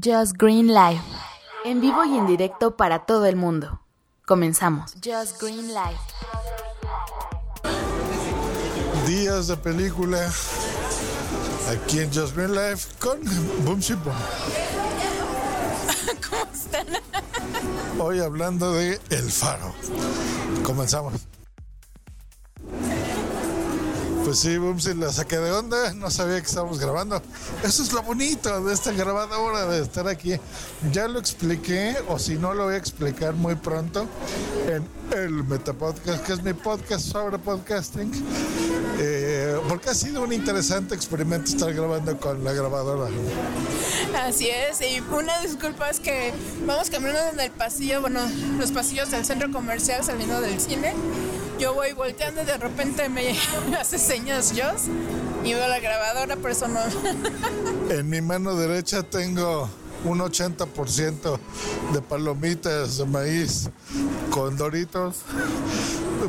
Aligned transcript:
Just 0.00 0.36
Green 0.38 0.68
Life. 0.68 1.02
En 1.64 1.80
vivo 1.80 2.04
y 2.04 2.16
en 2.16 2.26
directo 2.26 2.76
para 2.76 3.04
todo 3.04 3.26
el 3.26 3.34
mundo. 3.34 3.80
Comenzamos. 4.26 4.94
Just 5.04 5.42
Green 5.42 5.74
Life. 5.74 5.98
Días 9.08 9.48
de 9.48 9.56
película 9.56 10.30
aquí 11.68 11.98
en 12.00 12.12
Just 12.12 12.36
Green 12.36 12.54
Life 12.54 12.94
con 13.00 13.18
Boom 13.64 13.80
Boom. 13.80 14.14
¿Cómo 16.30 16.52
están? 16.52 16.86
Hoy 17.98 18.20
hablando 18.20 18.74
de 18.74 19.00
El 19.10 19.32
Faro. 19.32 19.74
Comenzamos. 20.62 21.14
Pues 24.28 24.40
sí, 24.40 24.58
boom, 24.58 24.78
sí, 24.78 24.92
la 24.92 25.10
saqué 25.10 25.38
de 25.38 25.50
onda, 25.50 25.94
no 25.94 26.10
sabía 26.10 26.38
que 26.38 26.46
estábamos 26.46 26.78
grabando. 26.78 27.22
Eso 27.64 27.82
es 27.82 27.90
lo 27.94 28.02
bonito 28.02 28.62
de 28.62 28.74
esta 28.74 28.92
grabadora, 28.92 29.64
de 29.64 29.80
estar 29.80 30.06
aquí. 30.06 30.38
Ya 30.92 31.08
lo 31.08 31.18
expliqué, 31.18 31.96
o 32.08 32.18
si 32.18 32.34
no 32.34 32.52
lo 32.52 32.64
voy 32.64 32.74
a 32.74 32.76
explicar 32.76 33.32
muy 33.32 33.54
pronto, 33.54 34.06
en 34.66 34.86
el 35.18 35.44
Metapodcast, 35.44 36.26
que 36.26 36.34
es 36.34 36.42
mi 36.42 36.52
podcast 36.52 37.06
sobre 37.06 37.38
podcasting. 37.38 38.12
Eh, 38.98 39.58
porque 39.66 39.88
ha 39.88 39.94
sido 39.94 40.24
un 40.24 40.34
interesante 40.34 40.94
experimento 40.94 41.50
estar 41.50 41.72
grabando 41.72 42.20
con 42.20 42.44
la 42.44 42.52
grabadora. 42.52 43.08
Así 44.26 44.50
es, 44.50 44.82
y 44.82 45.00
una 45.10 45.40
disculpa 45.40 45.88
es 45.88 46.00
que 46.00 46.34
vamos 46.66 46.90
caminando 46.90 47.30
en 47.32 47.40
el 47.40 47.50
pasillo, 47.50 48.02
bueno, 48.02 48.20
los 48.58 48.72
pasillos 48.72 49.10
del 49.10 49.24
centro 49.24 49.50
comercial 49.50 50.04
saliendo 50.04 50.42
del 50.42 50.60
cine. 50.60 50.92
Yo 51.58 51.74
voy 51.74 51.92
volteando 51.92 52.42
y 52.42 52.44
de 52.44 52.56
repente 52.56 53.08
me 53.08 53.36
hace 53.80 53.98
señas 53.98 54.52
Joss 54.56 54.84
y 55.44 55.54
veo 55.54 55.68
la 55.68 55.80
grabadora, 55.80 56.36
por 56.36 56.50
eso 56.50 56.68
no. 56.68 56.80
En 57.90 58.08
mi 58.08 58.20
mano 58.20 58.54
derecha 58.54 59.02
tengo 59.02 59.68
un 60.04 60.20
80% 60.20 61.38
de 61.92 62.02
palomitas 62.02 62.98
de 62.98 63.04
maíz 63.06 63.70
con 64.30 64.56
doritos. 64.56 65.16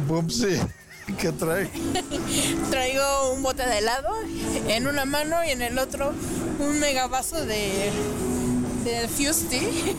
Bumsy, 0.08 0.60
¿qué 1.20 1.32
trae? 1.32 1.70
Traigo 2.72 3.32
un 3.34 3.44
bote 3.44 3.66
de 3.66 3.78
helado 3.78 4.10
en 4.68 4.88
una 4.88 5.06
mano 5.06 5.44
y 5.46 5.52
en 5.52 5.62
el 5.62 5.78
otro 5.78 6.12
un 6.60 6.80
megavaso 6.80 7.46
de, 7.46 7.92
de 8.90 9.08
Fusty. 9.08 9.96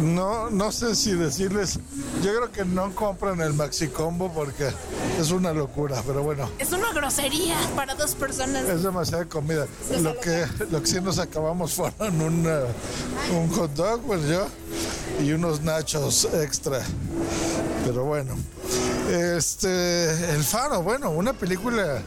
No, 0.00 0.50
no 0.50 0.72
sé 0.72 0.94
si 0.94 1.14
decirles. 1.14 1.78
Yo 2.22 2.34
creo 2.34 2.52
que 2.52 2.64
no 2.64 2.94
compran 2.94 3.40
el 3.40 3.52
Maxi 3.54 3.88
Combo 3.88 4.32
porque 4.32 4.70
es 5.18 5.30
una 5.30 5.52
locura, 5.52 6.02
pero 6.06 6.22
bueno. 6.22 6.50
Es 6.58 6.72
una 6.72 6.92
grosería 6.92 7.56
para 7.76 7.94
dos 7.94 8.14
personas. 8.14 8.64
Es 8.68 8.82
demasiada 8.82 9.24
comida. 9.26 9.66
Lo 10.00 10.18
que, 10.18 10.46
lo 10.70 10.80
que 10.80 10.86
sí 10.86 11.00
nos 11.00 11.18
acabamos 11.18 11.72
fueron 11.72 12.20
un, 12.20 12.46
uh, 12.46 13.36
un 13.36 13.48
hot 13.50 13.72
dog, 13.74 14.00
pues 14.02 14.26
yo, 14.26 14.46
y 15.22 15.32
unos 15.32 15.62
nachos 15.62 16.28
extra. 16.34 16.80
Pero 17.84 18.04
bueno. 18.04 18.34
Este, 19.10 20.32
El 20.34 20.44
Faro, 20.44 20.82
bueno, 20.82 21.10
una 21.10 21.32
película 21.32 22.02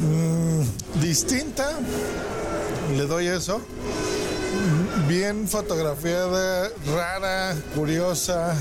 mm, 0.00 1.00
distinta. 1.00 1.78
Le 2.96 3.06
doy 3.06 3.26
eso. 3.26 3.60
Bien 5.06 5.48
fotografiada, 5.48 6.68
rara, 6.94 7.54
curiosa, 7.74 8.54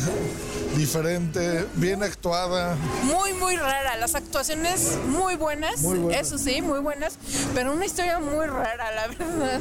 diferente, 0.78 1.66
bien 1.76 2.04
actuada. 2.04 2.76
Muy, 3.04 3.34
muy 3.34 3.56
rara. 3.58 3.98
Las 3.98 4.16
actuaciones 4.16 4.98
muy 5.08 5.36
buenas, 5.36 5.82
Muy 5.82 6.00
buenas. 6.00 6.22
eso 6.22 6.38
sí, 6.38 6.62
muy 6.62 6.80
buenas, 6.80 7.18
pero 7.54 7.74
una 7.74 7.86
historia 7.86 8.20
muy 8.20 8.46
rara, 8.46 8.92
la 8.94 9.08
verdad. 9.08 9.60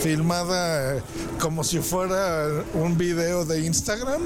filmada 0.00 0.96
eh, 0.96 1.02
como 1.40 1.62
si 1.62 1.78
fuera 1.78 2.48
un 2.74 2.98
video 2.98 3.44
de 3.44 3.60
Instagram. 3.60 4.22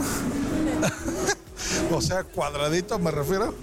o 1.93 2.01
sea, 2.01 2.25
cuadradito 2.25 2.99
me 2.99 3.11
refiero. 3.11 3.55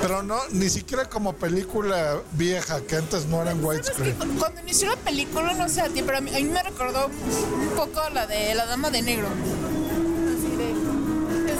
Pero 0.00 0.22
no, 0.22 0.40
ni 0.50 0.68
siquiera 0.68 1.08
como 1.08 1.34
película 1.34 2.20
vieja, 2.32 2.80
que 2.80 2.96
antes 2.96 3.26
no 3.26 3.42
era 3.42 3.52
en 3.52 3.64
widescreen. 3.64 4.16
Cuando 4.38 4.60
inició 4.60 4.90
la 4.90 4.96
película, 4.96 5.54
no 5.54 5.68
sé 5.68 5.80
a 5.82 5.88
ti, 5.88 6.02
pero 6.02 6.18
a 6.18 6.20
mí, 6.20 6.30
a 6.30 6.38
mí 6.38 6.44
me 6.44 6.62
recordó 6.62 7.06
un 7.06 7.68
poco 7.76 8.00
la 8.12 8.26
de 8.26 8.54
La 8.54 8.66
Dama 8.66 8.90
de 8.90 9.02
Negro. 9.02 9.28
Así 9.28 10.56
de... 10.56 10.92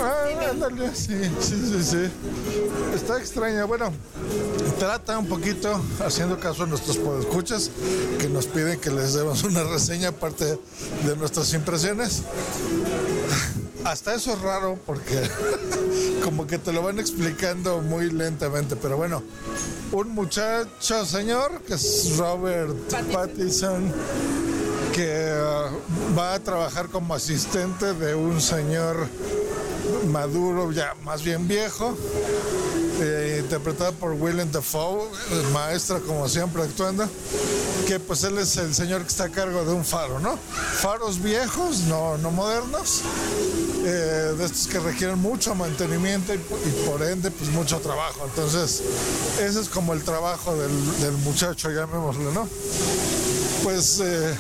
Ah, 0.04 0.92
sí, 0.94 1.14
sí, 1.40 1.54
sí, 1.70 1.84
sí. 1.84 2.10
Está 2.94 3.18
extraña. 3.18 3.64
Bueno, 3.64 3.92
trata 4.78 5.16
un 5.18 5.26
poquito, 5.26 5.80
haciendo 6.04 6.40
caso 6.40 6.64
a 6.64 6.66
nuestros 6.66 6.96
podescuchas, 6.96 7.70
que 8.18 8.28
nos 8.28 8.46
piden 8.46 8.80
que 8.80 8.90
les 8.90 9.14
demos 9.14 9.44
una 9.44 9.62
reseña 9.62 10.08
aparte 10.08 10.58
de 11.04 11.16
nuestras 11.16 11.52
impresiones. 11.54 12.22
Hasta 13.84 14.14
eso 14.14 14.32
es 14.32 14.40
raro 14.40 14.78
porque 14.86 15.28
como 16.24 16.46
que 16.46 16.58
te 16.58 16.72
lo 16.72 16.82
van 16.82 16.98
explicando 16.98 17.80
muy 17.80 18.10
lentamente, 18.10 18.76
pero 18.76 18.96
bueno, 18.96 19.22
un 19.90 20.10
muchacho 20.10 21.04
señor 21.04 21.62
que 21.62 21.74
es 21.74 22.16
Robert 22.16 22.76
Pattinson 23.12 23.92
que 24.92 25.32
uh, 25.32 26.18
va 26.18 26.34
a 26.34 26.40
trabajar 26.40 26.88
como 26.88 27.14
asistente 27.14 27.94
de 27.94 28.14
un 28.14 28.40
señor 28.40 29.08
maduro, 30.08 30.70
ya 30.70 30.94
más 31.02 31.22
bien 31.22 31.48
viejo, 31.48 31.96
eh, 33.00 33.38
interpretado 33.42 33.92
por 33.92 34.12
Willem 34.12 34.50
Dafoe, 34.50 35.08
el 35.30 35.42
maestro 35.50 36.02
como 36.02 36.28
siempre 36.28 36.62
actuando, 36.62 37.08
que 37.86 37.98
pues 37.98 38.22
él 38.24 38.38
es 38.38 38.56
el 38.58 38.74
señor 38.74 39.02
que 39.02 39.08
está 39.08 39.24
a 39.24 39.28
cargo 39.30 39.64
de 39.64 39.72
un 39.72 39.84
faro, 39.84 40.20
¿no? 40.20 40.36
Faros 40.36 41.22
viejos, 41.22 41.80
no, 41.88 42.18
no 42.18 42.30
modernos, 42.30 43.02
eh, 43.84 44.34
de 44.38 44.44
estos 44.44 44.68
que 44.68 44.78
requieren 44.78 45.18
mucho 45.18 45.54
mantenimiento 45.54 46.32
y, 46.34 46.38
por 46.86 47.02
ende 47.02 47.30
pues 47.30 47.50
mucho 47.50 47.80
trabajo. 47.80 48.24
Entonces, 48.26 48.82
ese 49.40 49.60
es 49.60 49.68
como 49.68 49.92
el 49.92 50.02
trabajo 50.02 50.54
del, 50.56 51.12
muchacho, 51.24 51.70
llamémoslo, 51.70 52.30
¿no? 52.32 52.48
Pues 53.64 54.00
eh, 54.00 54.34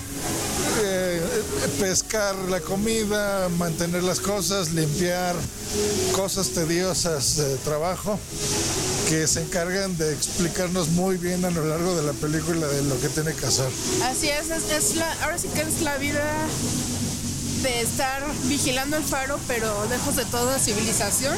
eh, 0.84 1.20
pescar 1.80 2.34
la 2.48 2.60
comida, 2.60 3.48
mantener 3.58 4.02
las 4.02 4.20
cosas, 4.20 4.72
limpiar, 4.72 5.34
cosas 6.14 6.50
tediosas 6.50 7.36
de 7.36 7.56
trabajo 7.58 8.18
que 9.08 9.26
se 9.26 9.42
encargan 9.42 9.96
de 9.98 10.12
explicarnos 10.12 10.88
muy 10.90 11.16
bien 11.16 11.44
a 11.44 11.50
lo 11.50 11.64
largo 11.66 11.94
de 11.94 12.02
la 12.02 12.12
película 12.12 12.66
de 12.66 12.82
lo 12.82 12.98
que 13.00 13.08
tiene 13.08 13.34
que 13.34 13.46
hacer. 13.46 13.68
Así 14.04 14.28
es, 14.28 14.50
es, 14.50 14.70
es 14.70 14.96
la, 14.96 15.12
ahora 15.22 15.38
sí 15.38 15.48
que 15.48 15.62
es 15.62 15.82
la 15.82 15.96
vida 15.98 16.22
de 17.62 17.80
estar 17.82 18.22
vigilando 18.44 18.96
el 18.96 19.02
faro, 19.04 19.38
pero 19.46 19.84
lejos 19.88 20.16
de 20.16 20.24
toda 20.26 20.58
civilización, 20.58 21.36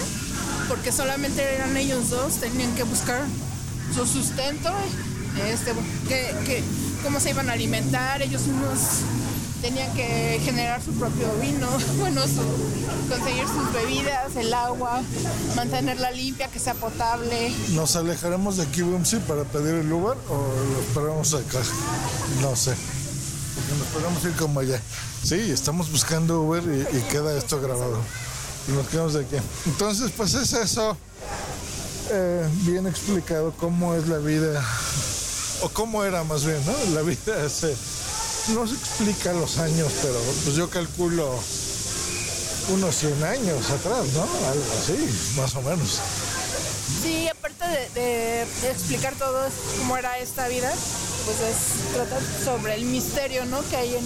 porque 0.68 0.92
solamente 0.92 1.42
eran 1.54 1.76
ellos 1.76 2.10
dos, 2.10 2.34
tenían 2.36 2.74
que 2.74 2.82
buscar 2.84 3.20
su 3.94 4.06
sustento, 4.06 4.70
este, 5.50 5.72
que, 6.08 6.34
que, 6.46 6.62
cómo 7.02 7.20
se 7.20 7.30
iban 7.30 7.50
a 7.50 7.52
alimentar, 7.52 8.22
ellos 8.22 8.42
mismos 8.42 8.78
tenían 9.60 9.92
que 9.94 10.40
generar 10.44 10.82
su 10.82 10.92
propio 10.92 11.26
vino, 11.40 11.68
bueno, 11.98 12.22
su- 12.22 13.08
conseguir 13.08 13.44
sus 13.46 13.72
bebidas, 13.72 14.34
el 14.36 14.52
agua, 14.54 15.02
mantenerla 15.56 16.10
limpia, 16.10 16.48
que 16.48 16.58
sea 16.58 16.74
potable. 16.74 17.52
¿Nos 17.70 17.96
alejaremos 17.96 18.56
de 18.56 18.62
aquí, 18.64 18.82
Bumsy, 18.82 19.16
para 19.18 19.44
pedir 19.44 19.74
el 19.74 19.92
Uber 19.92 20.16
o 20.28 20.54
lo 20.72 20.80
esperamos 20.80 21.34
acá? 21.34 21.60
No 22.40 22.56
sé. 22.56 22.74
Porque 23.54 23.78
nos 23.78 23.88
podemos 23.88 24.24
ir 24.24 24.32
como 24.32 24.60
allá. 24.60 24.80
Sí, 25.24 25.50
estamos 25.50 25.90
buscando 25.90 26.42
Uber 26.42 26.62
y, 26.62 27.00
queda 27.10 27.34
esto 27.34 27.58
grabado. 27.58 27.98
Y 28.68 28.72
nos 28.72 28.86
quedamos 28.88 29.14
de 29.14 29.20
aquí. 29.20 29.36
Entonces, 29.64 30.12
pues 30.14 30.34
es 30.34 30.52
eso. 30.52 30.98
eh, 32.10 32.46
bien 32.66 32.86
explicado 32.86 33.54
cómo 33.58 33.94
es 33.94 34.06
la 34.06 34.18
vida, 34.18 34.62
o 35.62 35.70
cómo 35.70 36.04
era 36.04 36.24
más 36.24 36.44
bien, 36.44 36.60
¿no? 36.66 36.74
La 36.94 37.00
vida 37.00 37.42
hace. 37.42 37.74
No 38.48 38.66
se 38.66 38.74
explica 38.74 39.32
los 39.32 39.56
años, 39.56 39.90
pero 40.02 40.20
pues 40.44 40.56
yo 40.56 40.68
calculo 40.68 41.38
unos 42.68 42.94
100 42.94 43.24
años 43.24 43.70
atrás, 43.70 44.04
¿no? 44.12 44.22
Algo 44.22 44.64
así, 44.78 45.08
más 45.38 45.54
o 45.56 45.62
menos. 45.62 46.00
Sí, 47.02 47.28
aparte 47.28 47.64
de, 47.94 48.42
explicar 48.70 49.14
todo 49.14 49.48
cómo 49.78 49.96
era 49.96 50.18
esta 50.18 50.48
vida, 50.48 50.70
pues 51.24 51.40
es 51.40 51.94
trata 51.94 52.18
sobre 52.44 52.74
el 52.74 52.84
misterio, 52.84 53.46
¿no? 53.46 53.66
Que 53.70 53.76
hay 53.76 53.94
en, 53.94 54.04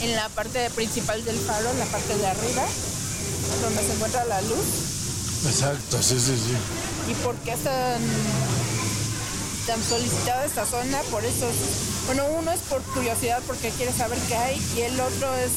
en 0.00 0.16
la 0.16 0.28
parte 0.30 0.68
principal 0.70 1.24
del 1.24 1.38
faro, 1.38 1.70
en 1.70 1.78
la 1.78 1.86
parte 1.86 2.16
de 2.16 2.26
arriba, 2.26 2.64
donde 3.62 3.82
se 3.82 3.92
encuentra 3.92 4.24
la 4.24 4.40
luz. 4.42 5.46
Exacto, 5.46 6.02
sí, 6.02 6.18
sí, 6.20 6.36
sí. 6.36 7.10
¿Y 7.10 7.14
por 7.14 7.34
qué 7.36 7.52
es 7.52 7.64
tan, 7.64 8.00
tan 9.66 9.82
solicitada 9.82 10.44
esta 10.44 10.64
zona? 10.64 11.00
Por 11.10 11.24
eso, 11.24 11.46
bueno, 12.06 12.24
uno 12.38 12.50
es 12.52 12.60
por 12.60 12.80
curiosidad 12.82 13.40
porque 13.46 13.70
quiere 13.70 13.92
saber 13.92 14.18
qué 14.28 14.36
hay 14.36 14.62
y 14.76 14.82
el 14.82 15.00
otro 15.00 15.34
es 15.36 15.50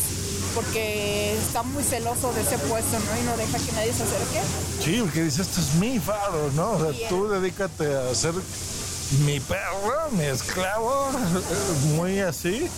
porque 0.56 1.38
está 1.38 1.64
muy 1.64 1.84
celoso 1.84 2.32
de 2.34 2.42
ese 2.42 2.58
puesto, 2.60 2.98
¿no? 2.98 3.22
Y 3.22 3.24
no 3.26 3.38
deja 3.38 3.60
que 3.60 3.72
nadie 3.74 3.94
se 3.94 4.04
acerque. 4.04 4.42
Sí, 4.84 5.00
porque 5.02 5.24
dice, 5.24 5.42
esto 5.42 5.60
es 5.60 5.76
mi 5.76 6.00
faro, 6.00 6.50
¿no? 6.56 6.72
O 6.72 6.94
sea, 6.94 7.10
tú 7.10 7.28
dedícate 7.28 7.94
a 7.94 8.16
ser 8.16 8.34
mi 9.26 9.40
perro, 9.42 10.10
mi 10.12 10.24
esclavo, 10.24 11.10
muy 11.96 12.20
así. 12.20 12.70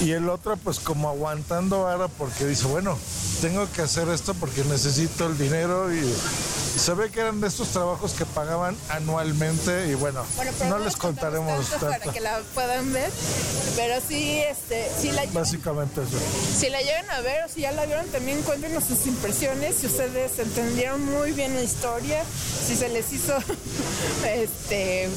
Y 0.00 0.12
el 0.12 0.28
otro 0.28 0.56
pues 0.56 0.78
como 0.78 1.08
aguantando 1.08 1.88
ahora 1.88 2.08
porque 2.08 2.44
dice, 2.44 2.66
bueno, 2.66 2.98
tengo 3.40 3.70
que 3.72 3.82
hacer 3.82 4.08
esto 4.08 4.34
porque 4.34 4.62
necesito 4.64 5.26
el 5.26 5.38
dinero 5.38 5.92
y, 5.94 6.02
se 6.76 6.92
ve 6.92 7.10
que 7.10 7.20
eran 7.20 7.40
de 7.40 7.48
estos 7.48 7.68
trabajos 7.68 8.12
que 8.12 8.26
pagaban 8.26 8.76
anualmente 8.90 9.88
y 9.88 9.94
bueno, 9.94 10.22
no 10.68 10.78
les 10.78 10.94
contaremos 10.96 11.70
tanto, 11.70 11.86
Para 11.86 12.12
que 12.12 12.20
la 12.20 12.38
puedan 12.54 12.92
ver, 12.92 13.10
pero 13.76 13.94
sí, 14.06 14.40
este, 14.40 14.86
sí 15.00 15.10
la 15.10 15.24
Básicamente 15.32 16.02
eso. 16.02 16.18
Si 16.58 16.68
la 16.68 16.80
llegan 16.82 17.08
a 17.10 17.20
ver 17.22 17.44
o 17.44 17.48
si 17.48 17.62
ya 17.62 17.72
la 17.72 17.86
vieron, 17.86 18.06
también 18.08 18.42
cuéntenos 18.42 18.84
sus 18.84 19.06
impresiones, 19.06 19.76
si 19.76 19.86
ustedes 19.86 20.38
entendieron 20.38 21.02
muy 21.02 21.32
bien 21.32 21.54
la 21.54 21.62
historia, 21.62 22.22
si 22.66 22.76
se 22.76 22.90
les 22.90 23.10
hizo 23.10 23.34
este 24.26 25.08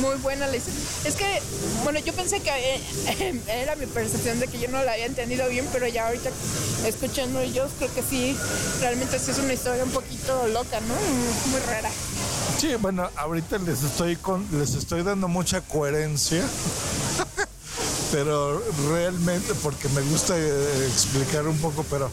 muy 0.00 0.16
buena 0.16 0.46
la 0.46 0.56
historia. 0.56 0.80
Es 1.04 1.14
que, 1.14 1.42
bueno, 1.82 1.98
yo 2.00 2.12
pensé 2.12 2.40
que 2.40 2.50
eh, 2.50 3.40
era 3.48 3.76
mi 3.76 3.86
percepción 3.86 4.40
de 4.40 4.48
que 4.48 4.58
yo 4.58 4.68
no 4.68 4.82
la 4.82 4.92
había 4.92 5.06
entendido 5.06 5.48
bien, 5.48 5.68
pero 5.72 5.86
ya 5.86 6.06
ahorita 6.06 6.30
escuchando 6.86 7.40
ellos 7.40 7.70
creo 7.78 7.92
que 7.94 8.02
sí, 8.02 8.36
realmente 8.80 9.18
sí 9.18 9.30
es 9.30 9.38
una 9.38 9.52
historia 9.52 9.84
un 9.84 9.90
poquito 9.90 10.46
loca, 10.48 10.80
¿no? 10.80 10.94
Muy 11.50 11.60
rara. 11.60 11.90
Sí, 12.58 12.74
bueno, 12.76 13.10
ahorita 13.16 13.58
les 13.58 13.82
estoy 13.82 14.16
con, 14.16 14.46
les 14.52 14.74
estoy 14.74 15.02
dando 15.02 15.28
mucha 15.28 15.60
coherencia. 15.60 16.42
pero 18.12 18.62
realmente, 18.88 19.54
porque 19.54 19.88
me 19.88 20.00
gusta 20.02 20.38
eh, 20.38 20.86
explicar 20.88 21.48
un 21.48 21.58
poco, 21.58 21.84
pero 21.90 22.08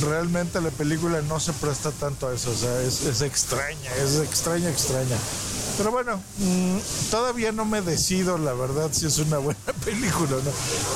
realmente 0.00 0.60
la 0.60 0.70
película 0.70 1.20
no 1.22 1.40
se 1.40 1.52
presta 1.52 1.90
tanto 1.90 2.28
a 2.28 2.34
eso, 2.34 2.52
o 2.52 2.54
sea, 2.54 2.80
es, 2.82 3.04
es 3.04 3.22
extraña, 3.22 3.92
es 3.96 4.20
extraña, 4.20 4.70
extraña. 4.70 5.16
Pero 5.76 5.90
bueno, 5.90 6.22
mm, 6.38 6.76
todavía 7.10 7.52
no 7.52 7.64
me 7.64 7.80
decido, 7.80 8.38
la 8.38 8.52
verdad, 8.52 8.90
si 8.92 9.06
es 9.06 9.18
una 9.18 9.38
buena 9.38 9.60
película 9.84 10.36
o 10.36 10.42
no. 10.42 10.50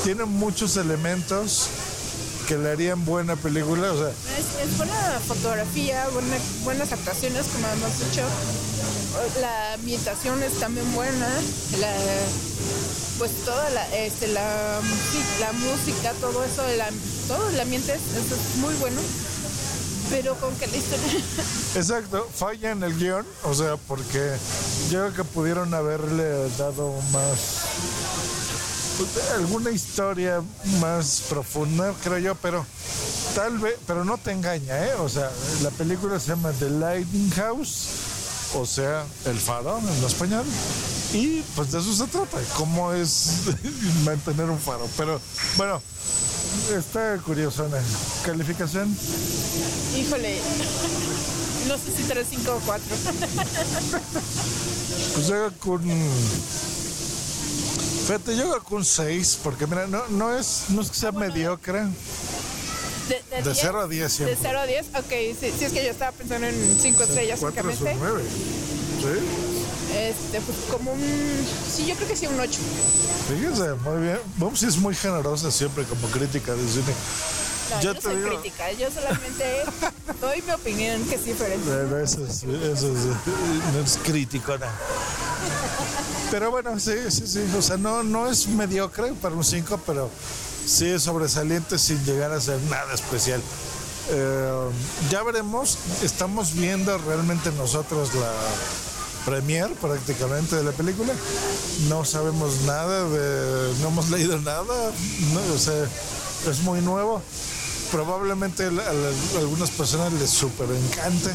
Tiene 0.05 0.25
muchos 0.25 0.77
elementos 0.77 1.69
que 2.47 2.57
le 2.57 2.71
harían 2.71 3.05
buena 3.05 3.35
película, 3.37 3.93
o 3.93 3.99
sea... 3.99 4.09
Es, 4.09 4.77
buena 4.77 5.21
fotografía, 5.27 6.07
buenas 6.65 6.93
actuaciones, 6.93 7.47
como 7.47 7.67
hemos 7.67 7.99
dicho. 7.99 8.23
La 9.41 9.75
ambientación 9.75 10.43
es 10.43 10.53
también 10.61 10.93
buena. 10.95 11.29
pues 13.19 13.33
toda 13.45 13.71
la, 13.71 13.97
este, 13.97 14.29
la, 14.29 14.81
la 15.41 15.53
música, 15.53 16.13
todo 16.21 16.45
eso, 16.45 16.63
todo 17.27 17.49
el 17.49 17.61
ambiente 17.61 17.95
es 17.95 18.57
muy 18.59 18.75
bueno 18.75 19.01
pero 20.11 20.35
con 20.37 20.55
que 20.57 20.67
la 20.67 20.77
historia... 20.77 21.13
Exacto, 21.75 22.29
falla 22.35 22.71
en 22.71 22.83
el 22.83 22.97
guion, 22.99 23.27
o 23.45 23.55
sea, 23.55 23.77
porque 23.77 24.37
yo 24.91 25.01
creo 25.01 25.15
que 25.15 25.25
pudieron 25.25 25.73
haberle 25.75 26.49
dado 26.57 26.95
más... 27.13 27.67
Pues, 28.97 29.31
alguna 29.35 29.71
historia 29.71 30.43
más 30.81 31.25
profunda, 31.29 31.93
creo 32.03 32.19
yo, 32.19 32.35
pero 32.37 32.65
tal 33.35 33.59
vez, 33.59 33.75
pero 33.87 34.05
no 34.05 34.17
te 34.17 34.33
engaña, 34.33 34.87
¿eh? 34.87 34.95
O 35.01 35.09
sea, 35.09 35.31
la 35.63 35.71
película 35.71 36.19
se 36.19 36.29
llama 36.29 36.51
The 36.59 36.71
Lighthouse, 36.71 37.89
o 38.55 38.65
sea, 38.65 39.05
El 39.27 39.39
Faro 39.39 39.79
en 39.79 40.05
español, 40.05 40.47
y 41.13 41.43
pues 41.55 41.73
de 41.73 41.79
eso 41.79 41.95
se 41.95 42.07
trata, 42.07 42.39
cómo 42.57 42.93
es 42.93 43.43
mantener 44.05 44.51
un 44.51 44.59
faro. 44.59 44.89
Pero 44.97 45.21
bueno, 45.57 45.81
Está 46.75 47.19
curioso, 47.19 47.69
¿Calificación? 48.25 48.97
Híjole, 49.97 50.41
no 51.69 51.79
sé 51.79 51.93
si 51.97 52.03
3, 52.03 52.27
5 52.29 52.53
o 52.53 52.61
4. 52.61 52.97
pues 55.15 55.27
yo 55.29 55.53
con... 55.61 55.83
Fíjate, 58.07 58.37
yo 58.37 58.63
con 58.65 58.85
6, 58.85 59.39
porque 59.45 59.67
mira, 59.67 59.87
no, 59.87 60.09
no, 60.09 60.37
es, 60.37 60.65
no 60.71 60.83
es 60.83 60.91
que 60.91 60.97
sea 60.97 61.13
mediocre. 61.13 61.83
De, 63.09 63.43
de, 63.43 63.55
0 63.55 63.81
a 63.81 63.87
10 63.87 64.13
siempre. 64.13 64.35
De 64.37 64.43
0 64.43 64.59
a 64.59 64.67
10, 64.67 64.87
ok, 64.89 65.13
sí, 65.41 65.53
sí, 65.57 65.65
es 65.67 65.73
que 65.73 65.85
yo 65.85 65.91
estaba 65.93 66.11
pensando 66.13 66.49
en 66.49 66.79
5 66.81 67.03
estrellas 67.05 67.41
únicamente. 67.43 67.97
9. 67.99 68.25
¿Sí? 69.01 69.56
Este, 69.95 70.41
pues 70.41 70.59
como 70.71 70.93
un. 70.93 71.47
Sí, 71.73 71.87
yo 71.87 71.95
creo 71.95 72.09
que 72.09 72.17
sí, 72.17 72.27
un 72.27 72.39
8. 72.39 72.61
Fíjese, 73.29 73.75
muy 73.75 74.03
bien. 74.03 74.19
Vamos, 74.37 74.63
es 74.63 74.77
muy 74.79 74.95
generosa 74.95 75.51
siempre 75.51 75.85
como 75.85 76.09
crítica 76.09 76.53
de 76.53 76.69
cine. 76.69 76.95
No, 77.71 77.81
yo, 77.81 78.01
soy 78.01 78.23
crítica, 78.23 78.71
yo 78.73 78.89
solamente 78.91 79.65
doy 80.21 80.43
mi 80.43 80.53
opinión 80.53 81.03
que 81.05 81.17
es 81.17 81.25
diferente. 81.25 81.69
eso 82.03 82.25
es, 82.25 82.43
eso 82.45 82.93
es, 82.93 83.05
no 83.73 83.81
es. 83.81 83.99
Pero 86.31 86.51
bueno, 86.51 86.79
sí, 86.79 86.93
sí, 87.09 87.27
sí. 87.27 87.45
O 87.57 87.63
sea, 87.63 87.77
no, 87.77 88.03
no 88.03 88.29
es 88.29 88.47
mediocre 88.49 89.13
para 89.15 89.35
un 89.35 89.45
5, 89.45 89.81
pero 89.87 90.11
sí 90.67 90.87
es 90.87 91.03
sobresaliente 91.03 91.79
sin 91.79 92.05
llegar 92.05 92.33
a 92.33 92.41
ser 92.41 92.61
nada 92.63 92.93
especial. 92.95 93.41
Eh, 94.11 94.69
ya 95.11 95.23
veremos, 95.25 95.79
estamos 96.03 96.55
viendo 96.55 96.97
realmente 96.99 97.51
nosotros 97.53 98.15
la 98.15 98.33
premier 99.27 99.69
prácticamente 99.75 100.57
de 100.57 100.63
la 100.63 100.73
película. 100.73 101.13
No 101.89 102.05
sabemos 102.05 102.63
nada, 102.63 103.09
de, 103.09 103.75
no 103.81 103.89
hemos 103.89 104.09
leído 104.15 104.39
nada, 104.39 104.63
o 105.55 105.59
sea, 105.59 105.85
es 106.49 106.61
muy 106.61 106.81
nuevo. 106.81 107.21
Probablemente 107.91 108.65
a, 108.65 109.39
algunas 109.39 109.71
personas 109.71 110.13
les 110.15 110.31
super 110.31 110.69
encante. 110.71 111.31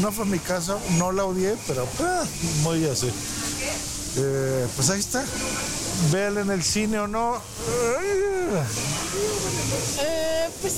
No 0.00 0.12
fue 0.12 0.24
mi 0.26 0.38
caso, 0.38 0.78
no 0.98 1.10
la 1.12 1.24
odié, 1.24 1.56
pero 1.66 1.88
ah, 2.00 2.24
muy 2.62 2.86
así. 2.86 3.10
Eh, 4.16 4.66
pues 4.76 4.90
ahí 4.90 5.00
está. 5.00 5.24
Véanla 6.10 6.42
en 6.42 6.50
el 6.50 6.62
cine 6.62 6.98
o 6.98 7.08
no. 7.08 7.36
Eh, 10.00 10.48
pues 10.60 10.74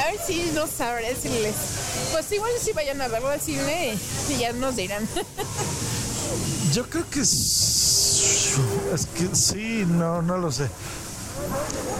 a 0.00 0.10
ver 0.10 0.20
si 0.26 0.50
no 0.54 0.66
sabré 0.66 1.14
decirles. 1.14 1.54
Pues 2.12 2.30
igual 2.32 2.52
si 2.60 2.72
vayan 2.72 3.00
a 3.00 3.08
verlo 3.08 3.28
al 3.28 3.40
cine 3.40 3.96
y 4.28 4.38
ya 4.38 4.52
nos 4.52 4.76
dirán. 4.76 5.06
Yo 6.72 6.88
creo 6.88 7.08
que 7.08 7.20
es, 7.20 8.54
es 8.92 9.06
que 9.06 9.34
sí, 9.34 9.84
no, 9.86 10.22
no 10.22 10.36
lo 10.38 10.52
sé. 10.52 10.68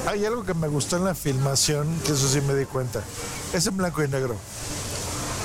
Hay 0.06 0.24
algo 0.24 0.44
que 0.44 0.54
me 0.54 0.68
gustó 0.68 0.96
en 0.96 1.04
la 1.04 1.14
filmación, 1.14 2.00
que 2.04 2.12
eso 2.12 2.28
sí 2.28 2.40
me 2.40 2.54
di 2.54 2.66
cuenta. 2.66 3.02
Es 3.52 3.66
en 3.66 3.76
blanco 3.76 4.02
y 4.02 4.08
negro. 4.08 4.36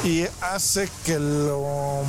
Y 0.03 0.25
hace 0.41 0.89
que 1.05 1.20
lo 1.20 2.03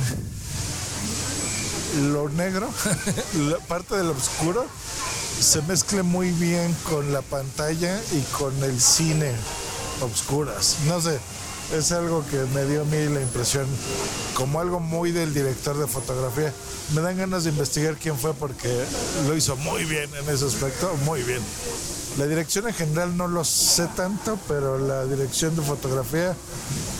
lo 2.11 2.27
negro, 2.29 2.67
la 3.49 3.57
parte 3.59 3.95
del 3.95 4.09
oscuro, 4.09 4.65
se 5.39 5.61
mezcle 5.63 6.01
muy 6.01 6.31
bien 6.31 6.75
con 6.89 7.13
la 7.13 7.21
pantalla 7.21 8.01
y 8.11 8.21
con 8.35 8.63
el 8.63 8.81
cine 8.81 9.31
obscuras. 10.03 10.77
No 10.87 11.01
sé, 11.01 11.19
es 11.73 11.91
algo 11.91 12.23
que 12.29 12.37
me 12.53 12.65
dio 12.65 12.81
a 12.81 12.85
mí 12.85 13.05
la 13.13 13.21
impresión 13.21 13.65
como 14.35 14.59
algo 14.59 14.79
muy 14.79 15.11
del 15.11 15.33
director 15.33 15.77
de 15.77 15.87
fotografía. 15.87 16.53
Me 16.93 17.01
dan 17.01 17.17
ganas 17.17 17.45
de 17.45 17.49
investigar 17.49 17.95
quién 17.95 18.17
fue 18.17 18.33
porque 18.33 18.83
lo 19.27 19.35
hizo 19.35 19.55
muy 19.57 19.85
bien 19.85 20.09
en 20.15 20.29
ese 20.29 20.45
aspecto, 20.45 20.93
muy 21.05 21.23
bien. 21.23 21.41
La 22.17 22.27
dirección 22.27 22.67
en 22.67 22.75
general 22.75 23.17
no 23.17 23.27
lo 23.27 23.43
sé 23.43 23.87
tanto, 23.95 24.37
pero 24.47 24.77
la 24.77 25.05
dirección 25.05 25.55
de 25.55 25.63
fotografía 25.63 26.35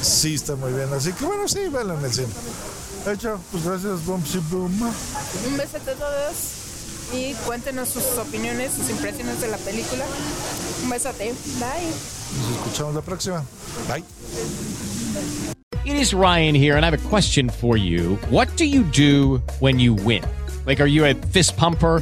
sí 0.01 0.35
está 0.35 0.55
muy 0.55 0.73
bien. 0.73 0.91
Así 0.93 1.13
que 1.13 1.25
bueno, 1.25 1.47
sí, 1.47 1.59
véanlo 1.71 1.99
en 1.99 2.05
el 2.05 2.13
cine. 2.13 2.33
Hecho, 3.05 3.39
pues 3.51 3.63
gracias, 3.63 4.03
Boom 4.05 4.23
Boom. 4.49 4.93
Un 5.45 5.57
beso 5.57 5.77
a 5.77 5.79
todos 5.79 6.62
y 7.13 7.33
cuéntenos 7.45 7.89
sus 7.89 8.03
opiniones, 8.17 8.71
sus 8.73 8.89
impresiones 8.89 9.39
de 9.41 9.47
la 9.47 9.57
película. 9.57 10.05
Un 10.83 10.89
besote. 10.89 11.33
Bye. 11.59 11.87
Nos 12.39 12.57
escuchamos 12.57 12.95
la 12.95 13.01
próxima. 13.01 13.43
Bye. 13.87 14.03
It 15.85 15.95
is 15.97 16.13
Ryan 16.13 16.55
here, 16.55 16.75
and 16.75 16.85
I 16.85 16.89
have 16.89 17.05
a 17.05 17.09
question 17.09 17.49
for 17.49 17.77
you. 17.77 18.17
What 18.29 18.47
do 18.55 18.65
you 18.65 18.83
do 18.83 19.41
when 19.59 19.79
you 19.79 19.93
win? 19.93 20.23
Like, 20.65 20.79
are 20.79 20.87
you 20.87 21.05
a 21.05 21.13
fist 21.13 21.57
pumper? 21.57 22.01